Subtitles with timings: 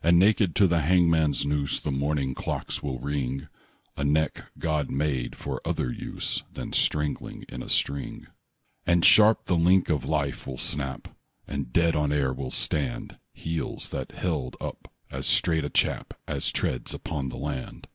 [0.00, 3.48] And naked to the hangman's noose The morning clocks will ring
[3.96, 8.28] A neck God made for other use Than strangling in a string.
[8.86, 11.08] And sharp the link of life will snap,
[11.48, 16.52] And dead on air will stand Heels that held up as straight a chap As
[16.52, 17.88] treads upon the land.